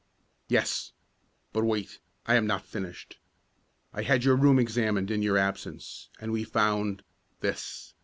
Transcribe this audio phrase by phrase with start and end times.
[0.47, 0.93] "Yes.
[1.53, 3.19] But wait, I am not finished.
[3.93, 7.03] I had your room examined in your absence, and we found
[7.41, 7.93] this."